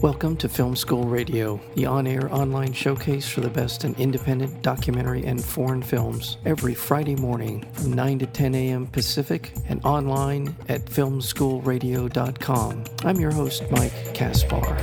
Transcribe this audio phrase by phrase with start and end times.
[0.00, 4.62] Welcome to Film School Radio, the on air online showcase for the best in independent
[4.62, 8.86] documentary and foreign films, every Friday morning from 9 to 10 a.m.
[8.86, 12.84] Pacific and online at filmschoolradio.com.
[13.04, 14.78] I'm your host, Mike Kaspar.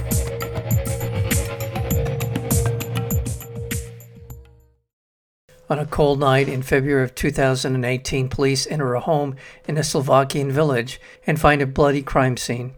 [5.70, 10.52] On a cold night in February of 2018, police enter a home in a Slovakian
[10.52, 12.74] village and find a bloody crime scene.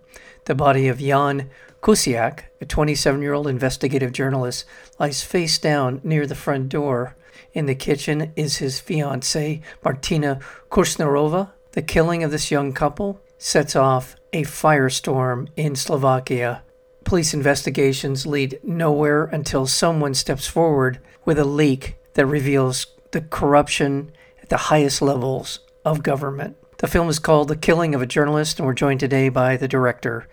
[0.45, 1.49] The body of Jan
[1.81, 4.66] Kuciak, a 27 year old investigative journalist,
[4.99, 7.16] lies face down near the front door.
[7.53, 11.52] In the kitchen is his fiancée, Martina Kušnírová.
[11.72, 16.63] The killing of this young couple sets off a firestorm in Slovakia.
[17.03, 24.12] Police investigations lead nowhere until someone steps forward with a leak that reveals the corruption
[24.41, 26.58] at the highest levels of government.
[26.80, 29.67] The film is called The Killing of a Journalist, and we're joined today by the
[29.67, 30.28] director,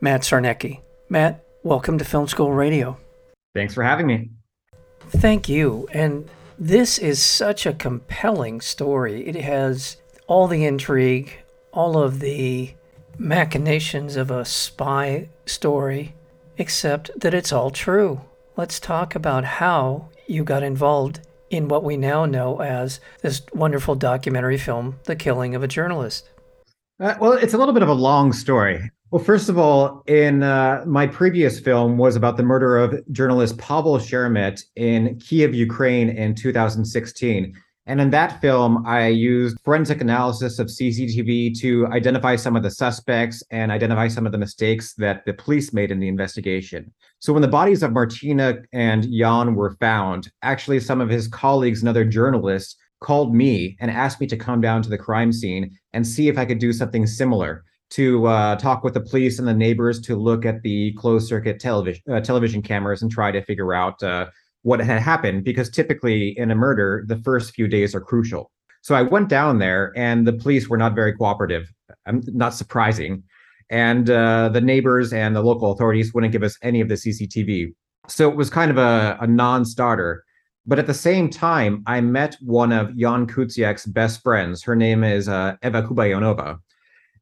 [0.00, 0.80] Matt Sarnecki.
[1.08, 2.98] Matt, welcome to Film School Radio.
[3.54, 4.30] Thanks for having me.
[5.08, 5.88] Thank you.
[5.92, 9.24] And this is such a compelling story.
[9.28, 11.32] It has all the intrigue,
[11.72, 12.74] all of the
[13.18, 16.14] machinations of a spy story,
[16.58, 18.20] except that it's all true.
[18.56, 23.94] Let's talk about how you got involved in what we now know as this wonderful
[23.94, 26.28] documentary film, The Killing of a Journalist.
[26.98, 28.90] Uh, well, it's a little bit of a long story.
[29.12, 33.56] Well, first of all, in uh, my previous film was about the murder of journalist
[33.56, 37.54] Pavel Sheremet in Kiev, Ukraine in 2016.
[37.88, 42.70] And in that film, I used forensic analysis of CCTV to identify some of the
[42.70, 46.92] suspects and identify some of the mistakes that the police made in the investigation.
[47.20, 51.78] So when the bodies of Martina and Jan were found, actually some of his colleagues
[51.78, 55.70] and other journalists called me and asked me to come down to the crime scene
[55.92, 59.46] and see if I could do something similar to uh, talk with the police and
[59.46, 63.42] the neighbors to look at the closed circuit television uh, television cameras and try to
[63.42, 64.26] figure out uh,
[64.62, 68.50] what had happened because typically in a murder the first few days are crucial.
[68.82, 71.72] So i went down there and the police were not very cooperative
[72.06, 73.22] i'm not surprising.
[73.68, 77.72] And uh, the neighbors and the local authorities wouldn't give us any of the cctv
[78.08, 80.22] so it was kind of a, a non-starter.
[80.68, 84.62] But at the same time i met one of jan kuciak's best friends.
[84.64, 86.58] Her name is uh, eva kubayonova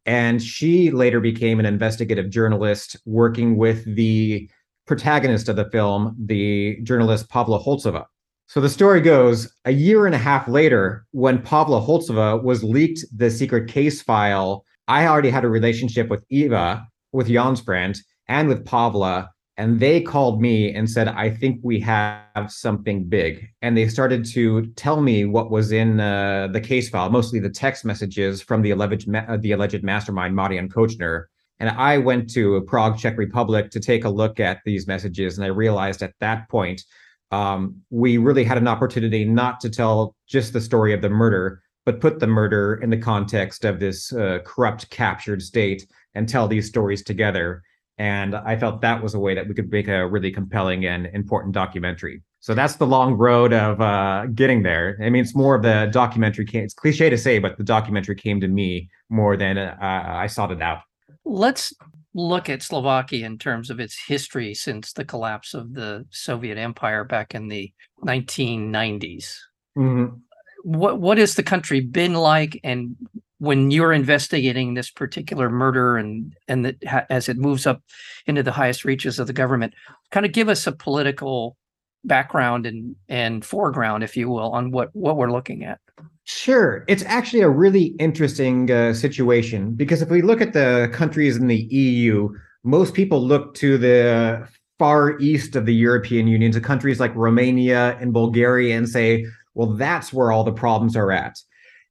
[0.06, 4.50] and she later became an investigative journalist working with the
[4.86, 8.04] protagonist of the film, the journalist Pavla Holcová.
[8.46, 13.04] So the story goes a year and a half later, when Pavla Holcová was leaked
[13.16, 17.98] the secret case file, I already had a relationship with Eva, with Jan's friend,
[18.28, 23.48] and with Pavla and they called me and said i think we have something big.
[23.62, 27.50] And they started to tell me what was in uh, the case file mostly the
[27.50, 31.24] text messages from the alleged uh, the alleged mastermind marian kočner.
[31.60, 35.44] And i went to prague czech republic to take a look at these messages and
[35.44, 36.82] i realized at that point
[37.30, 41.60] um, we really had an opportunity not to tell just the story of the murder
[41.86, 46.48] but put the murder in the context of this uh, corrupt captured state and tell
[46.48, 47.62] these stories together
[47.98, 51.06] and I felt that was a way that we could make a really compelling and
[51.06, 52.22] important documentary.
[52.40, 54.98] So that's the long road of uh, getting there.
[55.00, 58.16] I mean, it's more of the documentary came, it's cliche to say, but the documentary
[58.16, 60.80] came to me more than uh, I sought it out.
[61.24, 61.72] Let's
[62.14, 67.04] look at Slovakia in terms of its history since the collapse of the Soviet Empire
[67.04, 67.72] back in the
[68.04, 69.36] 1990s.
[69.76, 70.16] Mm-hmm.
[70.64, 72.96] What what has the country been like, and
[73.38, 77.82] when you're investigating this particular murder and and that as it moves up
[78.26, 79.74] into the highest reaches of the government
[80.10, 81.56] kind of give us a political
[82.04, 85.80] background and and foreground if you will on what what we're looking at.
[86.26, 86.84] Sure.
[86.88, 91.48] It's actually a really interesting uh, situation because if we look at the countries in
[91.48, 92.30] the eu
[92.62, 97.96] most people look to the far east of the european union to countries like romania
[98.00, 99.24] and bulgaria and say
[99.54, 101.38] well that's where all the problems are at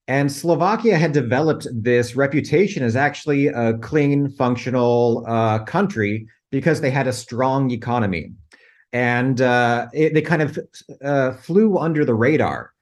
[0.08, 6.92] and Slovakia had developed this reputation as actually a clean, functional uh, country because they
[6.92, 8.32] had a strong economy.
[8.92, 10.60] And uh, it, they kind of
[11.04, 12.74] uh, flew under the radar.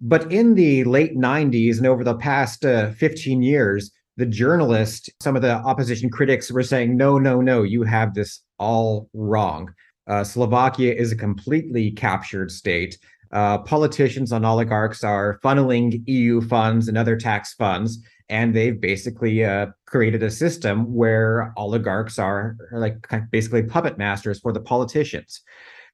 [0.00, 5.36] But in the late 90s and over the past uh, 15 years, the journalists, some
[5.36, 9.72] of the opposition critics were saying, no, no, no, you have this all wrong.
[10.06, 12.98] Uh, Slovakia is a completely captured state
[13.32, 17.98] uh, politicians and oligarchs are funneling EU funds and other tax funds,
[18.28, 24.52] and they've basically uh, created a system where oligarchs are, like basically puppet masters for
[24.52, 25.40] the politicians.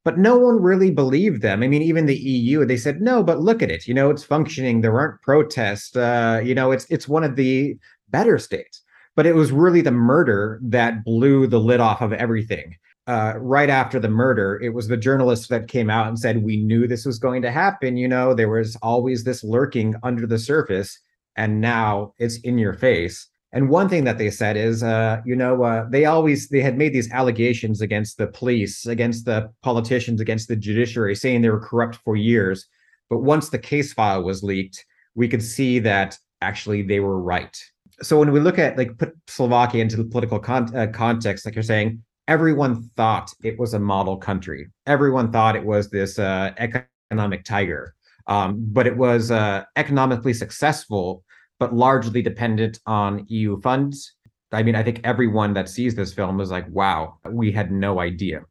[0.02, 1.62] But no one really believed them.
[1.62, 3.86] I mean, even the EU, they said, no, but look at it.
[3.86, 4.80] You know, it's functioning.
[4.80, 5.94] There aren't protests.
[5.94, 7.76] Uh, you know, it's it's one of the
[8.08, 8.82] better states.
[9.16, 12.76] But it was really the murder that blew the lid off of everything.
[13.06, 16.56] Uh, right after the murder, it was the journalists that came out and said, We
[16.58, 17.96] knew this was going to happen.
[17.96, 20.98] You know, there was always this lurking under the surface,
[21.36, 23.28] and now it's in your face.
[23.52, 26.78] And one thing that they said is, uh, you know, uh, they always they had
[26.78, 31.60] made these allegations against the police, against the politicians, against the judiciary, saying they were
[31.60, 32.66] corrupt for years.
[33.08, 34.84] But once the case file was leaked,
[35.16, 37.56] we could see that actually they were right.
[38.02, 41.56] So when we look at like put Slovakia into the political con- uh, context, like
[41.56, 44.68] you're saying, everyone thought it was a model country.
[44.86, 47.92] Everyone thought it was this uh, economic tiger,
[48.28, 51.24] um, but it was uh, economically successful,
[51.58, 54.14] but largely dependent on EU funds.
[54.52, 57.98] I mean, I think everyone that sees this film is like, wow, we had no
[57.98, 58.42] idea.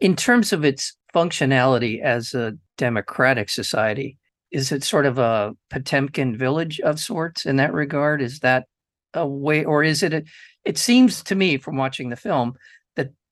[0.00, 4.18] In terms of its functionality as a democratic society,
[4.50, 8.20] is it sort of a Potemkin village of sorts in that regard?
[8.20, 8.66] Is that
[9.14, 10.12] a way, or is it?
[10.12, 10.24] A,
[10.64, 12.54] it seems to me from watching the film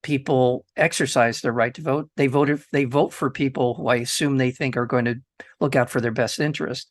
[0.02, 2.10] people exercise their right to vote.
[2.16, 5.16] They vote if they vote for people who I assume they think are going to
[5.60, 6.90] look out for their best interest.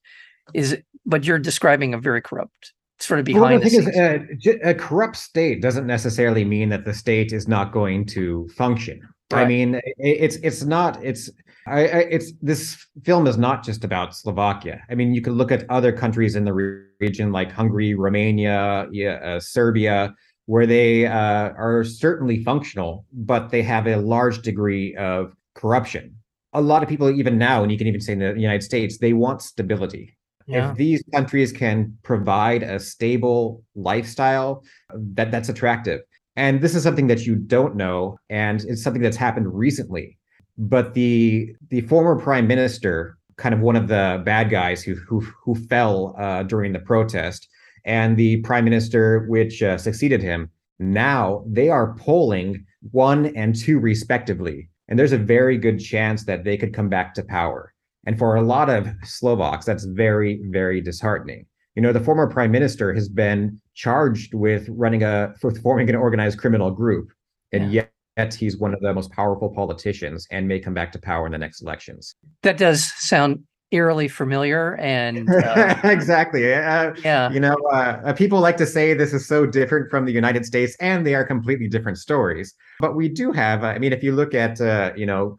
[0.53, 3.87] Is it, but you're describing a very corrupt sort of behind well, the, scenes.
[3.87, 8.47] Is, uh, a corrupt state doesn't necessarily mean that the state is not going to
[8.55, 9.01] function.
[9.31, 9.43] Right.
[9.43, 11.29] I mean, it's it's not it's
[11.67, 14.81] I, I, it's this film is not just about Slovakia.
[14.89, 16.53] I mean, you could look at other countries in the
[17.01, 20.15] region like Hungary, Romania, yeah, uh, Serbia
[20.47, 26.15] where they uh, are certainly functional, but they have a large degree of corruption.
[26.53, 28.97] A lot of people, even now, and you can even say in the United States,
[28.97, 30.17] they want stability.
[30.47, 30.71] Yeah.
[30.71, 34.63] If these countries can provide a stable lifestyle,
[34.95, 35.99] that that's attractive.
[36.37, 40.17] And this is something that you don't know, and it's something that's happened recently.
[40.57, 45.19] But the the former prime minister, kind of one of the bad guys who who
[45.43, 47.49] who fell uh, during the protest,
[47.87, 50.51] and the prime minister which uh, succeeded him.
[50.77, 54.69] Now they are polling one and two respectively.
[54.87, 57.73] And there's a very good chance that they could come back to power.
[58.05, 61.45] And for a lot of Slovaks, that's very, very disheartening.
[61.75, 65.95] You know, the former prime minister has been charged with running a, for forming an
[65.95, 67.09] organized criminal group.
[67.51, 67.85] And yeah.
[68.17, 71.31] yet he's one of the most powerful politicians and may come back to power in
[71.31, 72.15] the next elections.
[72.43, 78.39] That does sound eerily familiar and uh, exactly uh, yeah you know uh, uh, people
[78.39, 81.67] like to say this is so different from the united states and they are completely
[81.67, 85.37] different stories but we do have i mean if you look at uh, you know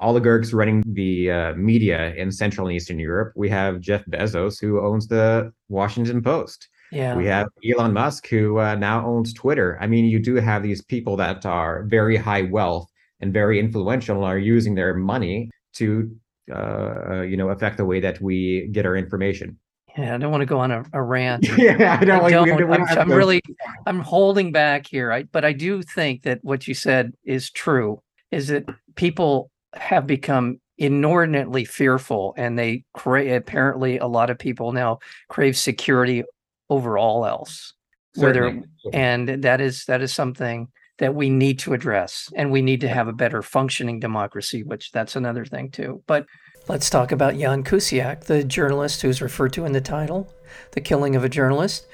[0.00, 4.78] oligarchs running the uh, media in central and eastern europe we have jeff bezos who
[4.84, 7.14] owns the washington post yeah.
[7.14, 9.78] We have Elon Musk, who now owns Twitter.
[9.80, 12.90] I mean, you do have these people that are very high wealth
[13.20, 16.10] and very influential and are using their money to
[16.50, 19.58] uh, uh, you know affect the way that we get our information.
[19.96, 21.48] Yeah, I don't want to go on a, a rant.
[21.58, 22.24] yeah, I don't.
[22.24, 22.72] I don't.
[22.72, 23.40] I'm, I'm really,
[23.86, 25.12] I'm holding back here.
[25.12, 28.00] I, but I do think that what you said is true.
[28.30, 28.64] Is that
[28.94, 33.32] people have become inordinately fearful, and they crave.
[33.32, 34.98] Apparently, a lot of people now
[35.28, 36.22] crave security
[36.68, 37.74] over all else.
[38.14, 38.62] Certainly.
[38.84, 40.68] Whether and that is that is something
[41.00, 44.92] that we need to address and we need to have a better functioning democracy which
[44.92, 46.02] that's another thing too.
[46.06, 46.26] But
[46.68, 50.32] let's talk about jan kuciak the journalist who's referred to in the title
[50.72, 51.86] the killing of a journalist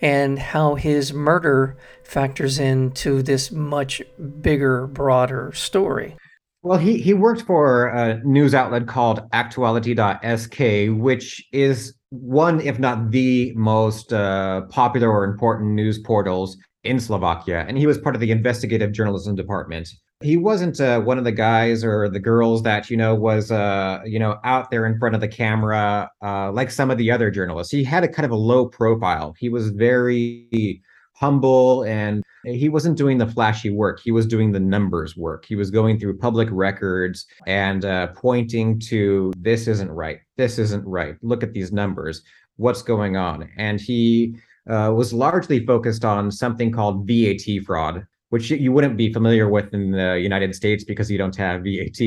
[0.00, 4.02] and how his murder factors into this much
[4.40, 6.16] bigger broader story.
[6.62, 13.10] Well, he, he worked for a news outlet called Aktuality.sk, which is one, if not
[13.10, 18.20] the most uh, popular or important news portals in Slovakia, and he was part of
[18.20, 19.88] the investigative journalism department.
[20.20, 24.00] He wasn't uh, one of the guys or the girls that you know was uh,
[24.04, 27.30] you know out there in front of the camera uh, like some of the other
[27.30, 27.72] journalists.
[27.72, 29.34] He had a kind of a low profile.
[29.38, 30.82] He was very
[31.22, 34.00] humble and he wasn't doing the flashy work.
[34.00, 35.44] He was doing the numbers work.
[35.44, 40.18] He was going through public records and uh, pointing to this isn't right.
[40.36, 41.14] This isn't right.
[41.22, 42.22] Look at these numbers.
[42.56, 43.48] What's going on?
[43.56, 44.34] And he
[44.68, 49.72] uh, was largely focused on something called VAT fraud, which you wouldn't be familiar with
[49.72, 52.00] in the United States because you don't have VAT.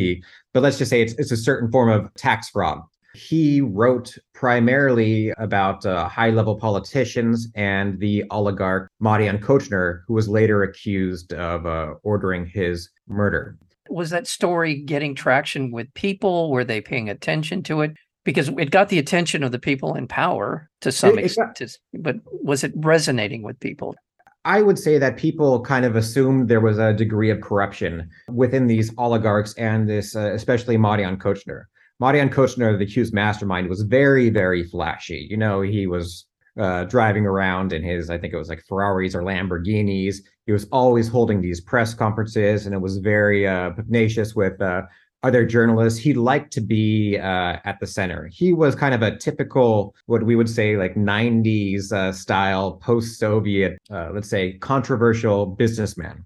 [0.54, 2.82] But let's just say it's, it's a certain form of tax fraud.
[3.16, 10.28] He wrote primarily about uh, high level politicians and the oligarch Marian Kočner, who was
[10.28, 13.58] later accused of uh, ordering his murder.
[13.90, 16.52] Was that story getting traction with people?
[16.52, 17.96] Were they paying attention to it?
[18.26, 21.58] because it got the attention of the people in power to some it, extent.
[21.60, 23.96] Got, but was it resonating with people?
[24.44, 28.68] I would say that people kind of assumed there was a degree of corruption within
[28.68, 31.64] these oligarchs and this, uh, especially Marian Kočner.
[32.00, 35.28] Marian Kočner, the accused mastermind, was very, very flashy.
[35.30, 36.26] You know, he was
[36.60, 40.18] uh, driving around in his, I think it was like Ferraris or Lamborghinis.
[40.46, 44.84] He was always holding these press conferences, and it was very uh, pugnacious with uh,
[45.24, 46.00] other journalists.
[46.00, 48.30] He liked to be uh, at the center.
[48.32, 53.20] He was kind of a typical, what we would say, like 90s uh, style, post
[53.20, 56.24] Soviet, uh, let's say, controversial businessman.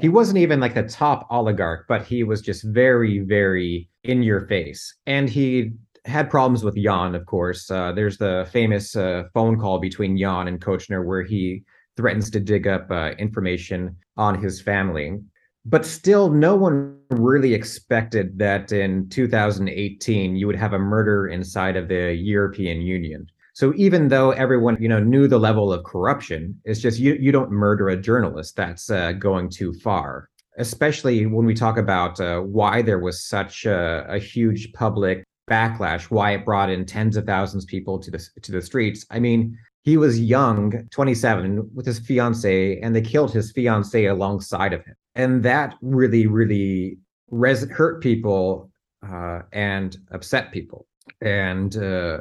[0.00, 4.46] He wasn't even like the top oligarch, but he was just very, very in your
[4.46, 4.94] face.
[5.06, 5.72] And he
[6.04, 7.70] had problems with Jan, of course.
[7.70, 11.62] Uh, there's the famous uh, phone call between Jan and Kočner where he
[11.96, 15.18] threatens to dig up uh, information on his family.
[15.64, 21.76] But still, no one really expected that in 2018 you would have a murder inside
[21.76, 23.26] of the European Union.
[23.54, 27.32] So even though everyone you know knew the level of corruption, it's just you you
[27.32, 28.56] don't murder a journalist.
[28.56, 30.28] That's uh, going too far.
[30.58, 36.04] Especially when we talk about uh, why there was such a, a huge public backlash,
[36.04, 39.04] why it brought in tens of thousands of people to the to the streets.
[39.10, 44.72] I mean, he was young, 27, with his fiance, and they killed his fiance alongside
[44.72, 46.98] of him, and that really, really
[47.30, 48.70] res- hurt people
[49.06, 50.86] uh, and upset people.
[51.20, 52.20] And uh,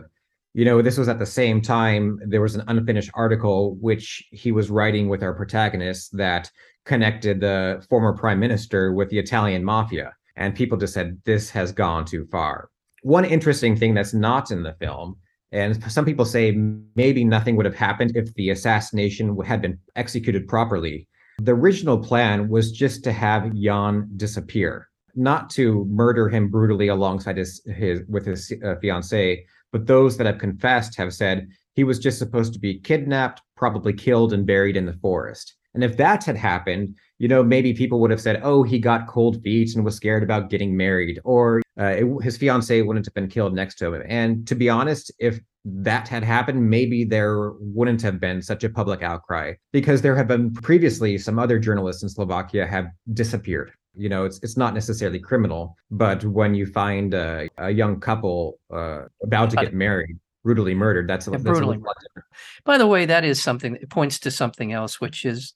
[0.54, 4.52] you know, this was at the same time there was an unfinished article which he
[4.52, 6.52] was writing with our protagonist that
[6.86, 10.14] connected the former prime minister with the Italian mafia.
[10.36, 12.70] And people just said, this has gone too far.
[13.04, 15.16] One interesting thing that's not in the film,
[15.52, 16.52] and some people say
[16.96, 21.08] maybe nothing would have happened if the assassination had been executed properly.
[21.40, 27.38] The original plan was just to have Jan disappear, not to murder him brutally alongside
[27.38, 32.00] his, his with his uh, fiancee, but those that have confessed have said he was
[32.00, 35.56] just supposed to be kidnapped, probably killed, and buried in the forest.
[35.74, 39.08] And if that had happened, you know, maybe people would have said, oh, he got
[39.08, 43.14] cold feet and was scared about getting married, or uh, it, his fiance wouldn't have
[43.14, 44.04] been killed next to him.
[44.06, 48.70] And to be honest, if that had happened, maybe there wouldn't have been such a
[48.70, 54.10] public outcry because there have been previously some other journalists in Slovakia have disappeared you
[54.10, 59.04] know it's it's not necessarily criminal but when you find a, a young couple uh,
[59.24, 62.22] about to get married brutally murdered that's a, that's brutally a
[62.64, 65.54] by the way that is something that points to something else which is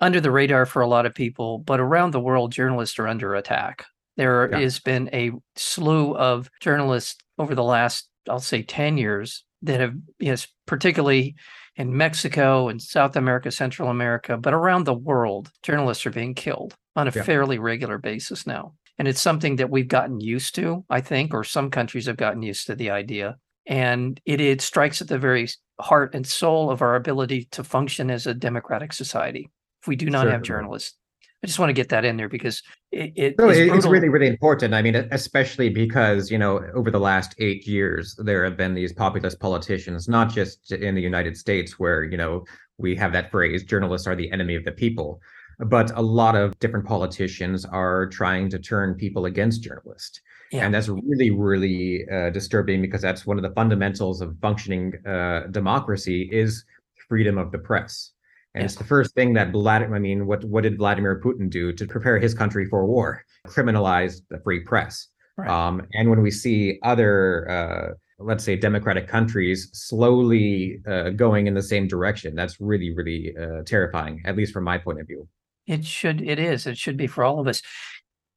[0.00, 3.34] under the radar for a lot of people but around the world journalists are under
[3.34, 3.84] attack.
[4.16, 4.58] There yeah.
[4.58, 9.94] has been a slew of journalists over the last i'll say 10 years that have
[10.18, 11.34] yes particularly
[11.76, 16.76] in Mexico and South America, Central America, but around the world, journalists are being killed
[16.96, 17.22] on a yeah.
[17.22, 18.74] fairly regular basis now.
[18.98, 22.42] And it's something that we've gotten used to, I think, or some countries have gotten
[22.42, 23.36] used to the idea.
[23.66, 25.48] And it, it strikes at the very
[25.80, 29.50] heart and soul of our ability to function as a democratic society.
[29.82, 30.96] If we do not have journalists,
[31.42, 34.28] I just want to get that in there because it, it no, it's really really
[34.28, 34.74] important.
[34.74, 38.92] I mean, especially because you know over the last eight years there have been these
[38.92, 42.44] populist politicians, not just in the United States, where you know
[42.78, 45.20] we have that phrase "journalists are the enemy of the people,"
[45.66, 50.20] but a lot of different politicians are trying to turn people against journalists.
[50.50, 50.64] Yeah.
[50.64, 55.42] And that's really, really uh, disturbing because that's one of the fundamentals of functioning uh,
[55.50, 56.64] democracy is
[57.08, 58.12] freedom of the press.
[58.54, 61.72] And it's the first thing that Vladimir, I mean, what, what did Vladimir Putin do
[61.72, 63.24] to prepare his country for war?
[63.46, 65.08] Criminalize the free press.
[65.38, 65.48] Right.
[65.48, 71.54] Um, and when we see other, uh, let's say, democratic countries slowly uh, going in
[71.54, 75.26] the same direction, that's really, really uh, terrifying, at least from my point of view.
[75.66, 77.62] It should, it is, it should be for all of us.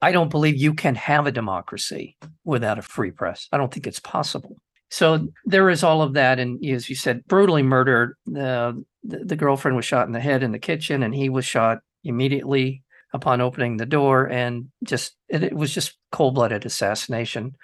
[0.02, 3.48] I don't believe you can have a democracy without a free press.
[3.52, 4.58] I don't think it's possible.
[4.92, 8.16] So there is all of that, and as you said, brutally murdered.
[8.28, 11.46] Uh, the, the girlfriend was shot in the head in the kitchen, and he was
[11.46, 17.56] shot immediately upon opening the door, and just it, it was just cold blooded assassination.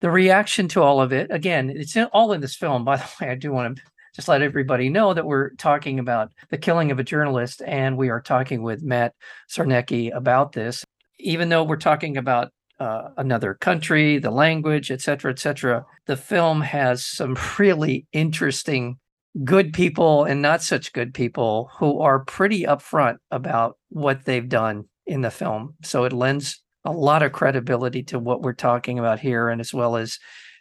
[0.00, 2.84] The reaction to all of it, again, it's in, all in this film.
[2.84, 3.82] By the way, I do want to
[4.14, 8.08] just let everybody know that we're talking about the killing of a journalist, and we
[8.10, 9.14] are talking with Matt
[9.50, 10.84] Sarnecki about this.
[11.18, 15.84] Even though we're talking about uh, another country, the language, et cetera, et cetera.
[16.06, 18.98] The film has some really interesting
[19.44, 24.84] good people and not such good people who are pretty upfront about what they've done
[25.06, 25.74] in the film.
[25.82, 29.74] So it lends a lot of credibility to what we're talking about here, and as
[29.74, 30.18] well as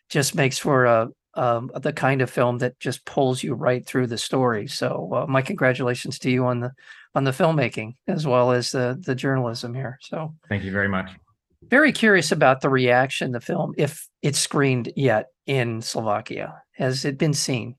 [0.09, 4.07] just makes for a um, the kind of film that just pulls you right through
[4.07, 4.67] the story.
[4.67, 6.71] So uh, my congratulations to you on the
[7.15, 9.97] on the filmmaking as well as the the journalism here.
[10.01, 11.11] So thank you very much
[11.69, 16.61] very curious about the reaction the film if it's screened yet in Slovakia.
[16.73, 17.75] Has it been seen?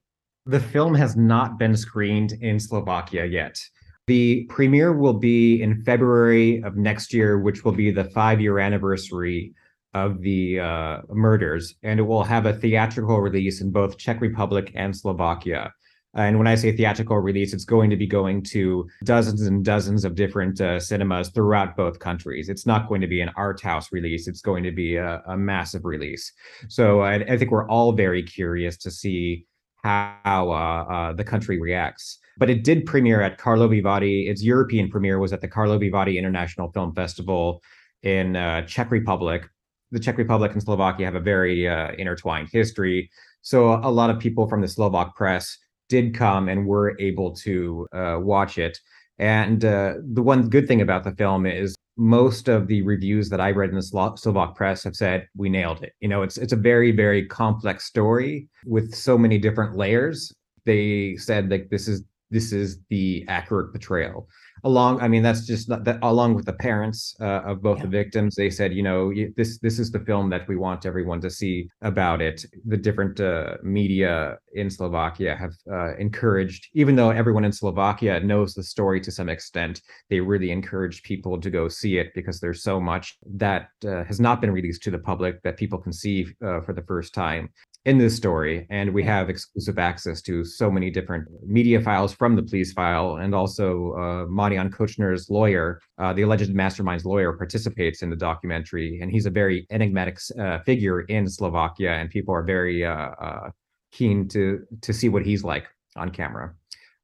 [0.46, 3.58] The film has not been screened in Slovakia yet.
[4.06, 8.58] The premiere will be in February of next year, which will be the five year
[8.58, 9.52] anniversary
[9.94, 14.72] of the uh, murders, and it will have a theatrical release in both Czech Republic
[14.74, 15.72] and Slovakia.
[16.14, 20.04] And when I say theatrical release, it's going to be going to dozens and dozens
[20.04, 22.48] of different uh, cinemas throughout both countries.
[22.48, 24.26] It's not going to be an art house release.
[24.26, 26.32] It's going to be a, a massive release.
[26.68, 29.46] So I, I, think we're all very curious to see
[29.84, 32.18] how uh, uh, the country reacts.
[32.38, 34.28] But it did premiere at Karlovy Vary.
[34.28, 37.62] Its European premiere was at the Karlovy Vary International Film Festival
[38.02, 39.48] in uh, Czech Republic.
[39.90, 43.10] The Czech Republic and Slovakia have a very uh, intertwined history.
[43.42, 45.56] So a lot of people from the Slovak press
[45.88, 48.78] did come and were able to uh, watch it.
[49.18, 53.40] And uh, the one good thing about the film is most of the reviews that
[53.40, 55.92] I read in the Slovak press have said we nailed it.
[56.00, 60.32] You know, it's it's a very very complex story with so many different layers.
[60.64, 64.28] They said like this is this is the accurate portrayal
[64.64, 67.84] along i mean that's just not that along with the parents uh, of both yeah.
[67.84, 71.20] the victims they said you know this this is the film that we want everyone
[71.20, 77.10] to see about it the different uh, media in slovakia have uh, encouraged even though
[77.10, 81.68] everyone in slovakia knows the story to some extent they really encourage people to go
[81.68, 85.42] see it because there's so much that uh, has not been released to the public
[85.42, 87.48] that people can see uh, for the first time
[87.84, 92.36] in this story and we have exclusive access to so many different media files from
[92.36, 98.02] the police file and also uh, Marian Kočner's lawyer uh, the alleged mastermind's lawyer participates
[98.02, 102.42] in the documentary and he's a very enigmatic uh, figure in Slovakia and people are
[102.42, 103.50] very uh, uh,
[103.92, 105.66] keen to to see what he's like
[105.96, 106.54] on camera.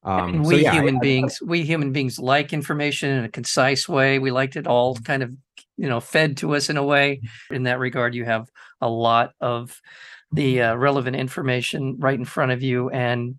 [0.02, 3.28] Um, we so yeah, human I, beings I, we human beings like information in a
[3.28, 4.19] concise way.
[4.19, 5.35] We liked it all kind of
[5.76, 7.23] you know fed to us in a way.
[7.50, 8.49] In that regard you have
[8.81, 9.81] a lot of
[10.35, 13.37] the uh, relevant information right in front of you and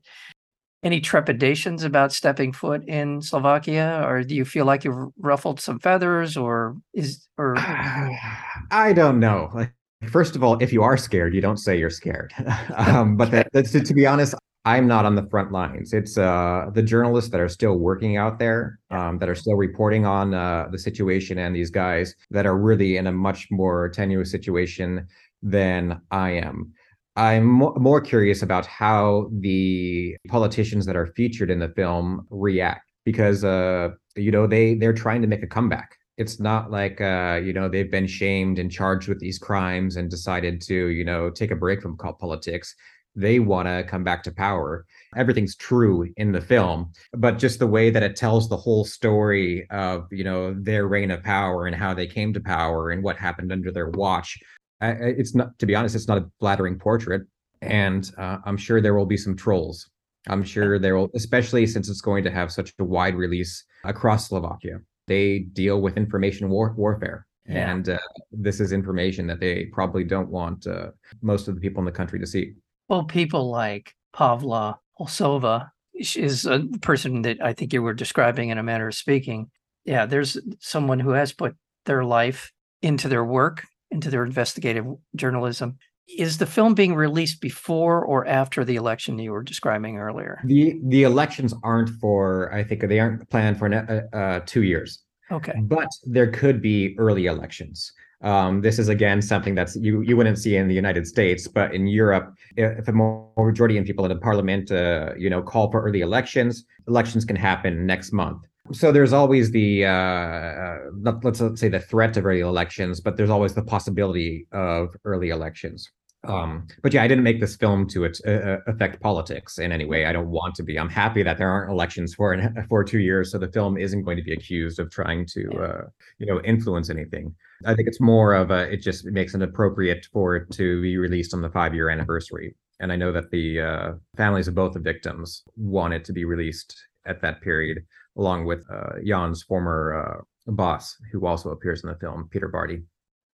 [0.84, 4.04] any trepidations about stepping foot in Slovakia?
[4.06, 9.50] Or do you feel like you've ruffled some feathers or is or I don't know.
[9.54, 9.74] Like
[10.08, 12.34] first of all if you are scared you don't say you're scared.
[12.76, 14.36] Um, but that, that's to be honest
[14.66, 15.94] I'm not on the front lines.
[15.94, 20.08] It's uh, the journalists that are still working out there, um, that are still reporting
[20.08, 24.32] on uh, the situation, and these guys that are really in a much more tenuous
[24.32, 25.08] situation
[25.44, 26.74] than I am.
[27.16, 33.44] I'm more curious about how the politicians that are featured in the film react because
[33.44, 35.96] uh, you know they they're trying to make a comeback.
[36.18, 40.10] It's not like uh, you know they've been shamed and charged with these crimes and
[40.10, 42.76] decided to you know take a break from politics.
[43.18, 44.86] They want to come back to power.
[45.16, 49.66] Everything's true in the film, but just the way that it tells the whole story
[49.70, 53.18] of you know their reign of power and how they came to power and what
[53.18, 54.38] happened under their watch
[54.82, 57.24] it's not to be honest it's not a flattering portrait
[57.62, 59.90] and uh, i'm sure there will be some trolls.
[60.28, 64.28] I'm sure there will especially since it's going to have such a wide release across
[64.28, 64.80] slovakia.
[65.08, 67.72] They deal with information war- warfare yeah.
[67.72, 68.00] and uh,
[68.32, 71.92] this is information that they probably don't want uh, most of the people in the
[71.92, 72.54] country to see.
[72.90, 78.58] Well people like pavla Holcová is a person that i think you were describing in
[78.58, 79.52] a manner of speaking.
[79.86, 83.64] Yeah there's someone who has put their life into their work
[83.96, 85.78] into their investigative journalism.
[86.08, 90.40] Is the film being released before or after the election you were describing earlier?
[90.46, 95.00] The the elections aren't for I think they aren't planned for uh, uh, two years.
[95.32, 97.92] Okay, but there could be early elections.
[98.22, 101.74] Um, this is again something that's you you wouldn't see in the United States, but
[101.74, 105.82] in Europe, if a majority of people in the parliament, uh, you know, call for
[105.82, 108.42] early elections, elections can happen next month.
[108.74, 110.78] So there's always the uh, uh
[111.24, 115.30] let's, let's say the threat of early elections, but there's always the possibility of early
[115.30, 115.92] elections.
[116.28, 119.86] Um, but yeah, I didn't make this film to uh, uh, affect politics in any
[119.86, 120.06] way.
[120.06, 120.78] I don't want to be.
[120.78, 122.38] I'm happy that there aren't elections for
[122.70, 125.82] for two years, so the film isn't going to be accused of trying to, uh,
[126.18, 127.34] you know, influence anything.
[127.66, 128.72] I think it's more of a.
[128.72, 132.56] It just makes it appropriate for it to be released on the five year anniversary.
[132.80, 136.26] And I know that the uh, families of both the victims want it to be
[136.26, 136.76] released
[137.06, 137.86] at that period
[138.18, 142.84] along with uh, Jan's former uh, boss, who also appears in the film, Peter Bárdy.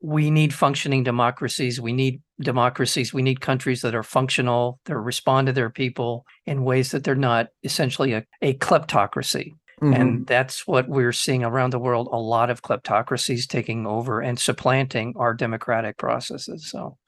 [0.03, 1.79] We need functioning democracies.
[1.81, 3.13] We need democracies.
[3.13, 7.15] We need countries that are functional, that respond to their people in ways that they're
[7.15, 9.53] not essentially a, a kleptocracy.
[9.83, 9.95] Mm-hmm.
[9.95, 14.39] And that's what we're seeing around the world a lot of kleptocracies taking over and
[14.39, 16.71] supplanting our democratic processes.
[16.71, 16.99] So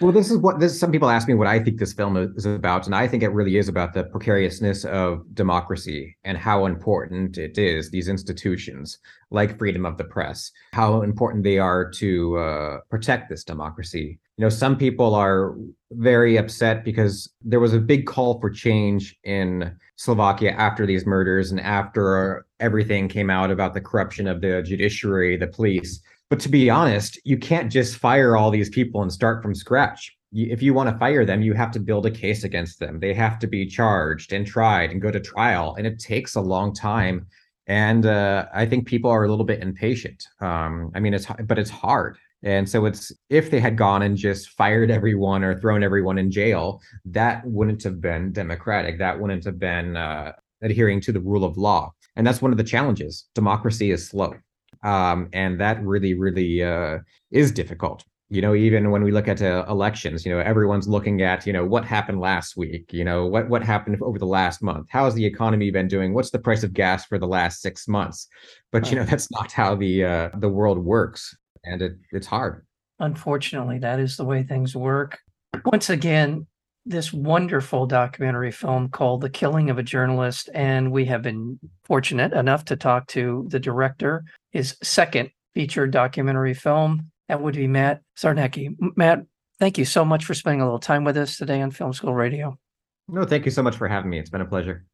[0.00, 0.78] well, this is what this.
[0.78, 3.30] Some people ask me what I think this film is about, and I think it
[3.30, 7.90] really is about the precariousness of democracy and how important it is.
[7.90, 8.98] These institutions,
[9.30, 14.20] like freedom of the press, how important they are to uh, protect this democracy.
[14.36, 15.56] You know, some people are
[15.90, 21.50] very upset because there was a big call for change in Slovakia after these murders
[21.50, 26.00] and after everything came out about the corruption of the judiciary, the police
[26.30, 30.14] but to be honest, you can't just fire all these people and start from scratch.
[30.32, 33.00] if you want to fire them, you have to build a case against them.
[33.00, 36.40] They have to be charged and tried and go to trial, and it takes a
[36.40, 37.26] long time.
[37.66, 40.22] And uh, I think people are a little bit impatient.
[40.40, 42.18] Um, I mean, it's but it's hard.
[42.42, 46.30] And so it's if they had gone and just fired everyone or thrown everyone in
[46.30, 48.98] jail, that wouldn't have been democratic.
[48.98, 51.92] That wouldn't have been uh, adhering to the rule of law.
[52.16, 53.26] And that's one of the challenges.
[53.34, 54.34] Democracy is slow.
[54.82, 56.98] Um, and that really, really uh,
[57.30, 58.04] is difficult.
[58.30, 61.52] You know even when we look at uh, elections you know everyone's looking at you
[61.52, 64.86] know what happened last week you know what what happened over the last month?
[64.90, 66.12] How's the economy been doing?
[66.12, 68.28] What's the price of gas for the last 6 months?
[68.70, 72.66] But you know that's not how the uh, the world works and it it's hard.
[72.98, 75.18] Unfortunately that is the way things work.
[75.64, 76.46] Once again
[76.84, 82.32] this wonderful documentary film called The Killing of a Journalist and we have been fortunate
[82.32, 84.24] enough to talk to the director
[84.58, 88.74] his second feature documentary film that would be Matt Sarnecki.
[88.96, 89.24] Matt,
[89.60, 92.12] thank you so much for spending a little time with us today on Film School
[92.12, 92.58] Radio.
[93.06, 94.18] No, thank you so much for having me.
[94.18, 94.84] It's been a pleasure.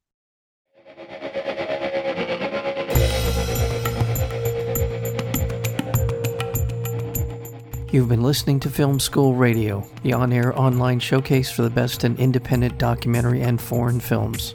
[7.91, 12.05] You've been listening to Film School Radio, the on air online showcase for the best
[12.05, 14.55] in independent documentary and foreign films.